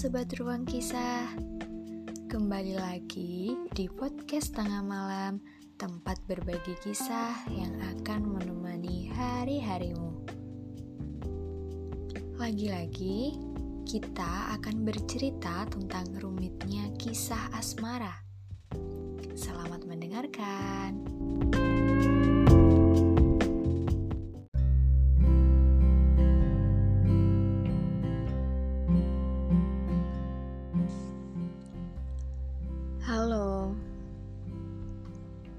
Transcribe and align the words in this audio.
Sobat 0.00 0.32
Ruang 0.40 0.64
Kisah. 0.64 1.28
Kembali 2.32 2.72
lagi 2.72 3.52
di 3.76 3.84
podcast 3.84 4.56
tengah 4.56 4.80
malam 4.80 5.44
Tempat 5.76 6.24
berbagi 6.24 6.72
kisah 6.80 7.44
yang 7.52 7.68
akan 7.84 8.32
menemani 8.32 9.12
hari-harimu. 9.12 10.24
Lagi-lagi 12.40 13.36
kita 13.84 14.56
akan 14.56 14.88
bercerita 14.88 15.68
tentang 15.68 16.08
rumitnya 16.16 16.88
kisah 16.96 17.52
asmara. 17.52 18.24
Selamat 19.36 19.84
mendengarkan 19.84 21.19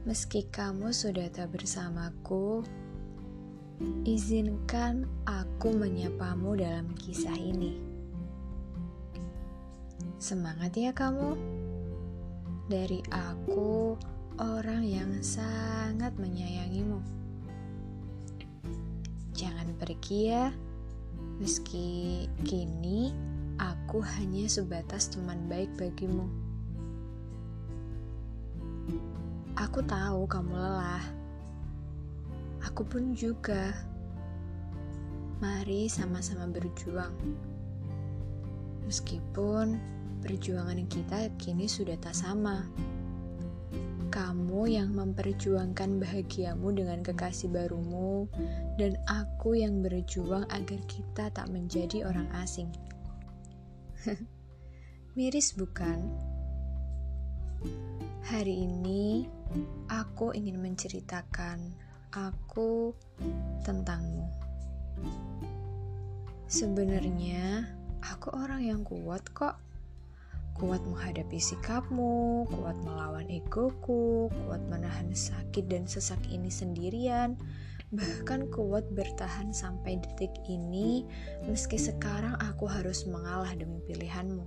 meski 0.02 0.50
kamu 0.50 0.90
sudah 0.90 1.30
tak 1.30 1.54
bersamaku, 1.54 2.66
izinkan 4.02 5.06
aku 5.30 5.70
menyapamu 5.78 6.58
dalam 6.58 6.90
kisah 6.98 7.38
ini. 7.38 7.78
Semangat 10.18 10.74
ya 10.74 10.90
kamu, 10.90 11.38
dari 12.66 13.06
aku, 13.14 13.94
orang 14.42 14.82
yang 14.82 15.12
sangat 15.22 16.18
menyayangimu. 16.18 16.98
Jangan 19.38 19.70
pergi 19.78 20.34
ya, 20.34 20.50
meski 21.38 22.26
kini 22.42 23.14
aku 23.62 24.02
hanya 24.02 24.50
sebatas 24.50 25.14
teman 25.14 25.46
baik 25.46 25.70
bagimu. 25.78 26.51
Aku 29.62 29.86
tahu 29.86 30.26
kamu 30.26 30.58
lelah. 30.58 31.06
Aku 32.66 32.82
pun 32.82 33.14
juga. 33.14 33.70
Mari 35.38 35.86
sama-sama 35.86 36.50
berjuang. 36.50 37.14
Meskipun 38.90 39.78
perjuangan 40.26 40.82
kita 40.90 41.30
kini 41.38 41.70
sudah 41.70 41.94
tak 42.02 42.18
sama. 42.18 42.66
Kamu 44.10 44.66
yang 44.66 44.98
memperjuangkan 44.98 46.02
bahagiamu 46.02 46.74
dengan 46.74 47.06
kekasih 47.06 47.54
barumu, 47.54 48.26
dan 48.82 48.98
aku 49.06 49.62
yang 49.62 49.86
berjuang 49.86 50.50
agar 50.50 50.82
kita 50.90 51.30
tak 51.30 51.48
menjadi 51.54 52.10
orang 52.10 52.26
asing. 52.42 52.74
Miris, 55.16 55.54
bukan? 55.54 56.10
Hari 58.26 58.66
ini 58.66 59.30
aku 59.92 60.32
ingin 60.36 60.60
menceritakan 60.60 61.76
aku 62.12 62.92
tentangmu. 63.64 64.28
Sebenarnya 66.52 67.64
aku 68.04 68.36
orang 68.36 68.62
yang 68.68 68.82
kuat 68.84 69.24
kok. 69.32 69.56
Kuat 70.52 70.84
menghadapi 70.84 71.40
sikapmu, 71.40 72.46
kuat 72.52 72.76
melawan 72.84 73.26
egoku, 73.32 74.28
kuat 74.30 74.62
menahan 74.68 75.10
sakit 75.16 75.66
dan 75.66 75.88
sesak 75.88 76.20
ini 76.28 76.52
sendirian, 76.52 77.40
bahkan 77.90 78.46
kuat 78.52 78.84
bertahan 78.92 79.56
sampai 79.56 79.98
detik 80.04 80.32
ini 80.46 81.08
meski 81.48 81.80
sekarang 81.80 82.36
aku 82.38 82.68
harus 82.68 83.08
mengalah 83.08 83.50
demi 83.56 83.80
pilihanmu. 83.88 84.44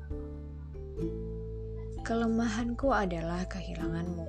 Kelemahanku 2.04 2.92
adalah 2.92 3.48
kehilanganmu, 3.48 4.28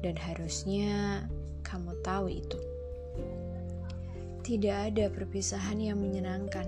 dan 0.00 0.16
harusnya 0.16 1.24
kamu 1.64 1.96
tahu 2.04 2.26
itu. 2.32 2.58
Tidak 4.40 4.76
ada 4.92 5.06
perpisahan 5.12 5.78
yang 5.78 6.00
menyenangkan. 6.00 6.66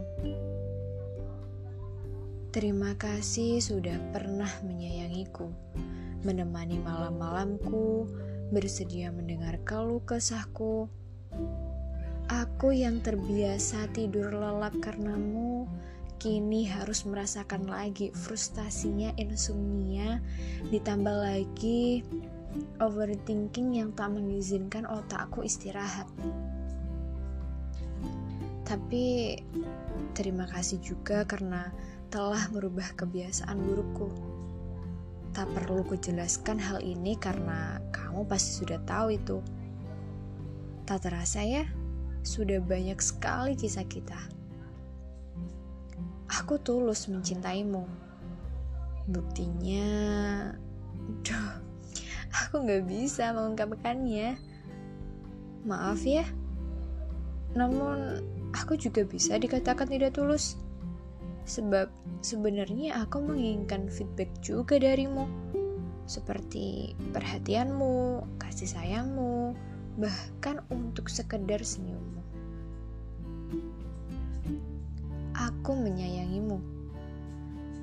Terima 2.53 2.93
kasih 3.01 3.65
sudah 3.65 3.97
pernah 4.13 4.51
menyayangiku, 4.61 5.49
menemani 6.21 6.77
malam-malamku, 6.85 8.05
bersedia 8.53 9.09
mendengar 9.09 9.57
keluh 9.65 10.05
kesahku. 10.05 10.93
Aku 12.29 12.69
yang 12.77 13.01
terbiasa 13.01 13.89
tidur 13.97 14.37
lelap 14.37 14.77
karenamu, 14.85 15.65
kini 16.23 16.69
harus 16.71 17.03
merasakan 17.03 17.67
lagi 17.67 18.15
frustasinya 18.15 19.11
insomnia 19.19 20.23
ditambah 20.71 21.17
lagi 21.19 22.07
overthinking 22.81 23.79
yang 23.79 23.91
tak 23.95 24.13
mengizinkan 24.13 24.85
otakku 24.89 25.47
istirahat. 25.47 26.09
Tapi 28.63 29.37
terima 30.17 30.49
kasih 30.49 30.81
juga 30.81 31.29
karena 31.29 31.73
telah 32.13 32.49
merubah 32.53 32.93
kebiasaan 32.97 33.57
burukku. 33.57 34.09
Tak 35.33 35.49
perlu 35.57 35.81
kujelaskan 35.89 36.61
hal 36.61 36.85
ini 36.85 37.17
karena 37.17 37.81
kamu 37.89 38.29
pasti 38.29 38.65
sudah 38.65 38.81
tahu 38.85 39.17
itu. 39.17 39.41
Tak 40.85 41.09
terasa 41.09 41.41
ya 41.41 41.65
sudah 42.23 42.61
banyak 42.63 43.01
sekali 43.03 43.59
kisah 43.59 43.87
kita. 43.89 44.19
Aku 46.33 46.57
tulus 46.61 47.09
mencintaimu. 47.09 47.85
Buktinya, 49.11 49.89
duh, 51.27 51.53
aku 52.33 52.65
gak 52.65 52.89
bisa 52.89 53.31
mengungkapkannya. 53.37 54.41
Maaf 55.63 56.03
ya, 56.03 56.27
namun 57.55 58.25
aku 58.57 58.75
juga 58.81 59.05
bisa 59.05 59.37
dikatakan 59.37 59.87
tidak 59.87 60.17
tulus. 60.17 60.57
Sebab 61.43 61.91
sebenarnya 62.23 63.03
aku 63.03 63.23
menginginkan 63.23 63.91
feedback 63.93 64.31
juga 64.41 64.79
darimu. 64.79 65.29
Seperti 66.07 66.99
perhatianmu, 67.15 68.27
kasih 68.43 68.75
sayangmu, 68.75 69.55
bahkan 69.99 70.65
untuk 70.73 71.07
sekedar 71.07 71.63
senyummu. 71.63 72.23
Aku 75.37 75.79
menyayangimu. 75.79 76.82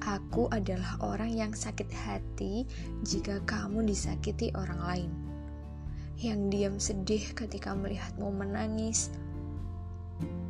Aku 0.10 0.50
adalah 0.50 0.98
orang 1.06 1.30
yang 1.38 1.54
sakit 1.54 1.86
hati 1.94 2.66
jika 3.06 3.46
kamu 3.46 3.86
disakiti 3.86 4.50
orang 4.58 4.82
lain. 4.82 5.12
Yang 6.18 6.40
diam 6.50 6.76
sedih 6.82 7.24
ketika 7.38 7.78
melihatmu 7.78 8.26
menangis. 8.34 9.14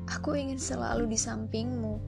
Aku 0.08 0.40
ingin 0.40 0.56
selalu 0.56 1.12
di 1.12 1.20
sampingmu, 1.20 2.00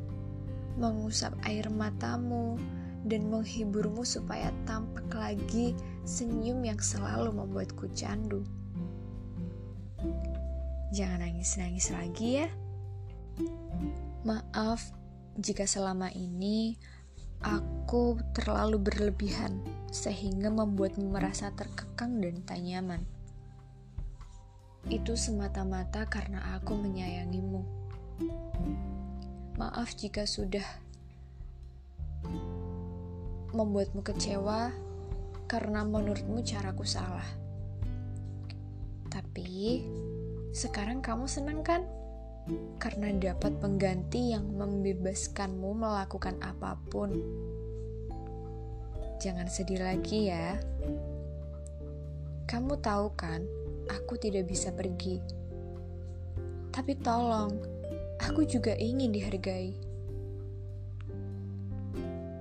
mengusap 0.79 1.35
air 1.44 1.67
matamu, 1.67 2.56
dan 3.03 3.28
menghiburmu 3.28 4.07
supaya 4.07 4.56
tampak 4.63 5.11
lagi 5.11 5.75
senyum 6.07 6.63
yang 6.63 6.79
selalu 6.79 7.35
membuatku 7.35 7.91
candu. 7.91 8.47
Jangan 10.95 11.19
nangis-nangis 11.19 11.91
lagi 11.91 12.47
ya. 12.47 12.47
Maaf 14.23 14.88
jika 15.35 15.67
selama 15.67 16.07
ini 16.16 16.79
aku 17.41 18.22
terlalu 18.31 18.78
berlebihan 18.79 19.62
sehingga 19.91 20.47
membuatmu 20.47 21.11
merasa 21.11 21.52
terkekang 21.52 22.22
dan 22.22 22.41
tak 22.46 22.61
nyaman. 22.64 23.03
Itu 24.88 25.14
semata-mata 25.14 26.09
karena 26.09 26.58
aku 26.58 26.73
menyayangimu. 26.73 27.61
Maaf 29.58 29.93
jika 29.93 30.26
sudah 30.26 30.66
membuatmu 33.52 34.02
kecewa 34.02 34.73
karena 35.46 35.84
menurutmu 35.84 36.41
caraku 36.41 36.88
salah. 36.88 37.28
Tapi 39.11 39.84
sekarang 40.55 41.03
kamu 41.03 41.28
senang 41.28 41.59
kan? 41.61 41.84
Karena 42.82 43.14
dapat 43.16 43.58
pengganti 43.61 44.34
yang 44.34 44.49
membebaskanmu 44.58 45.78
melakukan 45.78 46.38
apa 46.41 46.78
pun. 46.90 47.14
Jangan 49.22 49.46
sedih 49.46 49.85
lagi 49.85 50.34
ya. 50.34 50.58
Kamu 52.49 52.82
tahu 52.82 53.14
kan, 53.14 53.46
aku 53.88 54.17
tidak 54.17 54.49
bisa 54.49 54.73
pergi. 54.73 55.22
Tapi 56.73 56.97
tolong, 56.99 57.53
aku 58.17 58.43
juga 58.49 58.73
ingin 58.76 59.14
dihargai. 59.14 59.78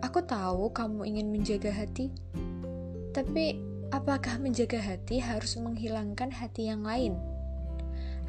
Aku 0.01 0.25
tahu 0.25 0.73
kamu 0.73 1.07
ingin 1.07 1.29
menjaga 1.31 1.71
hati, 1.71 2.11
tapi 3.15 3.61
apakah 3.95 4.41
menjaga 4.43 4.81
hati 4.81 5.23
harus 5.23 5.55
menghilangkan 5.61 6.33
hati 6.35 6.73
yang 6.73 6.83
lain? 6.83 7.15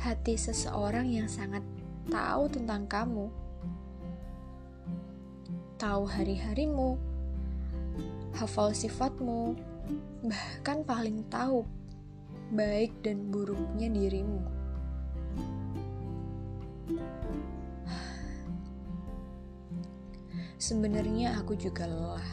Hati 0.02 0.34
seseorang 0.34 1.14
yang 1.14 1.30
sangat 1.30 1.62
tahu 2.10 2.50
tentang 2.50 2.90
kamu. 2.90 3.30
tahu 5.82 6.06
hari-harimu, 6.06 6.94
hafal 8.38 8.70
sifatmu, 8.70 9.58
bahkan 10.30 10.86
paling 10.86 11.26
tahu 11.26 11.66
baik 12.54 12.94
dan 13.02 13.34
buruknya 13.34 13.90
dirimu. 13.90 14.46
Sebenarnya 20.62 21.42
aku 21.42 21.58
juga 21.58 21.90
lelah. 21.90 22.30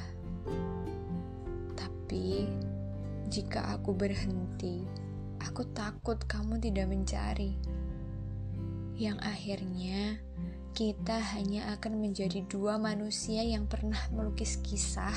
Tapi 1.72 2.44
jika 3.32 3.80
aku 3.80 3.96
berhenti, 3.96 4.84
aku 5.58 5.74
takut 5.74 6.22
kamu 6.22 6.62
tidak 6.62 6.86
mencari. 6.86 7.58
Yang 8.94 9.18
akhirnya 9.26 10.22
kita 10.70 11.18
hanya 11.34 11.74
akan 11.74 11.98
menjadi 11.98 12.46
dua 12.46 12.78
manusia 12.78 13.42
yang 13.42 13.66
pernah 13.66 13.98
melukis 14.14 14.62
kisah, 14.62 15.10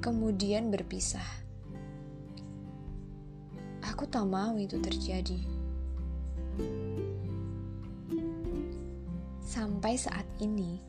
kemudian 0.00 0.72
berpisah. 0.72 1.28
Aku 3.84 4.08
tak 4.08 4.24
mau 4.24 4.56
itu 4.56 4.80
terjadi. 4.80 5.36
Sampai 9.44 10.00
saat 10.00 10.24
ini, 10.40 10.80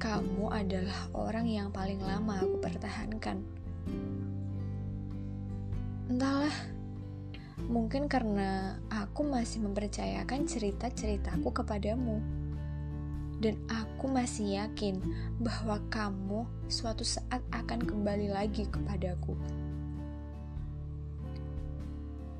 kamu 0.00 0.48
adalah 0.48 1.12
orang 1.12 1.44
yang 1.44 1.68
paling 1.68 2.00
lama 2.00 2.40
aku 2.40 2.56
pertahankan. 2.56 3.44
Entahlah, 6.08 6.73
mungkin 7.68 8.06
karena 8.06 8.76
aku 8.92 9.24
masih 9.24 9.64
mempercayakan 9.64 10.44
cerita-ceritaku 10.44 11.48
kepadamu 11.50 12.20
dan 13.44 13.60
aku 13.68 14.08
masih 14.08 14.56
yakin 14.56 15.00
bahwa 15.36 15.80
kamu 15.92 16.48
suatu 16.70 17.04
saat 17.04 17.44
akan 17.52 17.84
kembali 17.84 18.32
lagi 18.32 18.64
kepadaku. 18.68 19.36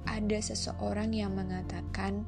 Ada 0.09 0.55
seseorang 0.55 1.11
yang 1.11 1.35
mengatakan 1.35 2.23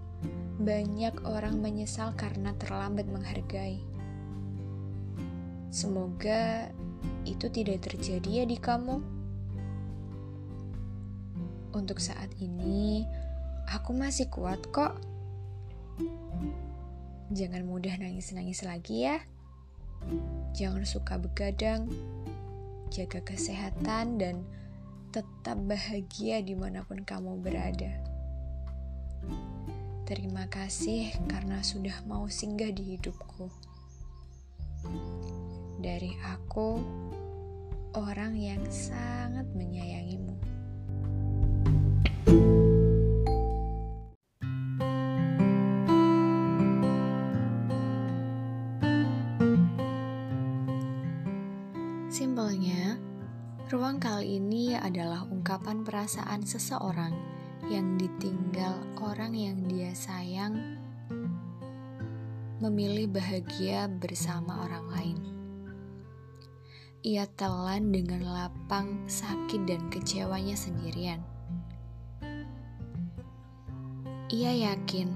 banyak 0.58 1.14
orang 1.28 1.60
menyesal 1.60 2.16
karena 2.16 2.56
terlambat 2.56 3.06
menghargai. 3.06 3.80
Semoga 5.70 6.72
itu 7.28 7.46
tidak 7.52 7.86
terjadi 7.86 8.42
ya 8.42 8.44
di 8.48 8.56
kamu. 8.56 9.15
Untuk 11.76 12.00
saat 12.00 12.32
ini, 12.40 13.04
aku 13.68 13.92
masih 13.92 14.32
kuat 14.32 14.64
kok. 14.72 14.96
Jangan 17.36 17.68
mudah 17.68 18.00
nangis-nangis 18.00 18.64
lagi 18.64 19.04
ya. 19.04 19.20
Jangan 20.56 20.88
suka 20.88 21.20
begadang. 21.20 21.92
Jaga 22.88 23.20
kesehatan 23.20 24.16
dan 24.16 24.48
tetap 25.12 25.60
bahagia 25.68 26.40
di 26.40 26.56
mana 26.56 26.80
pun 26.80 27.04
kamu 27.04 27.44
berada. 27.44 27.92
Terima 30.08 30.48
kasih 30.48 31.12
karena 31.28 31.60
sudah 31.60 32.00
mau 32.08 32.24
singgah 32.24 32.72
di 32.72 32.96
hidupku. 32.96 33.52
Dari 35.82 36.16
aku, 36.24 36.80
orang 37.92 38.38
yang 38.38 38.64
sangat 38.70 39.44
menyayangimu. 39.52 40.35
Simpelnya, 52.16 52.98
ruang 53.70 54.02
kali 54.02 54.42
ini 54.42 54.74
adalah 54.74 55.22
ungkapan 55.30 55.86
perasaan 55.86 56.42
seseorang 56.42 57.14
yang 57.70 57.94
ditinggal 57.94 58.74
orang 58.98 59.30
yang 59.36 59.62
dia 59.70 59.94
sayang 59.94 60.80
memilih 62.58 63.06
bahagia 63.06 63.86
bersama 63.86 64.64
orang 64.64 64.86
lain. 64.90 65.18
Ia 67.06 67.28
telan 67.38 67.94
dengan 67.94 68.26
lapang 68.26 69.06
sakit 69.06 69.62
dan 69.68 69.86
kecewanya 69.92 70.58
sendirian. 70.58 71.35
Ia 74.26 74.74
yakin 74.74 75.08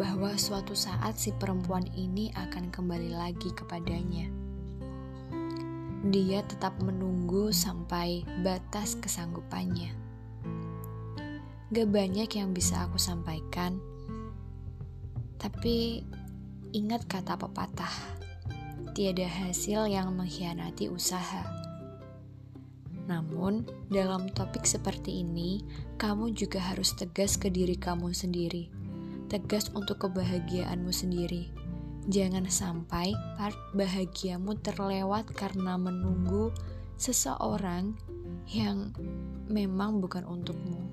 bahwa 0.00 0.36
suatu 0.40 0.72
saat 0.72 1.16
si 1.20 1.32
perempuan 1.36 1.84
ini 1.92 2.32
akan 2.32 2.72
kembali 2.72 3.12
lagi 3.12 3.52
kepadanya 3.52 4.46
dia 6.06 6.38
tetap 6.46 6.78
menunggu 6.78 7.50
sampai 7.50 8.22
batas 8.46 8.94
kesanggupannya. 8.94 9.90
Gak 11.74 11.88
banyak 11.90 12.30
yang 12.30 12.54
bisa 12.54 12.86
aku 12.86 12.94
sampaikan, 12.94 13.82
tapi 15.34 16.06
ingat 16.70 17.10
kata 17.10 17.34
pepatah, 17.34 17.90
tiada 18.94 19.26
hasil 19.26 19.90
yang 19.90 20.14
mengkhianati 20.14 20.86
usaha. 20.86 21.65
Namun, 23.06 23.66
dalam 23.90 24.26
topik 24.34 24.66
seperti 24.66 25.22
ini, 25.22 25.62
kamu 25.98 26.34
juga 26.34 26.58
harus 26.58 26.94
tegas 26.94 27.38
ke 27.38 27.50
diri 27.50 27.78
kamu 27.78 28.10
sendiri, 28.10 28.66
tegas 29.30 29.70
untuk 29.74 30.02
kebahagiaanmu 30.06 30.90
sendiri 30.90 31.66
Jangan 32.06 32.46
sampai 32.46 33.18
part 33.34 33.58
bahagiamu 33.74 34.54
terlewat 34.62 35.26
karena 35.34 35.74
menunggu 35.74 36.54
seseorang 36.94 37.98
yang 38.46 38.94
memang 39.50 39.98
bukan 39.98 40.22
untukmu. 40.22 40.85